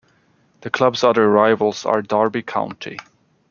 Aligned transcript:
The 0.61 0.71
club's 0.71 1.03
other 1.03 1.29
rivals 1.29 1.85
are 1.85 2.01
Derby 2.01 2.41
County. 2.41 2.97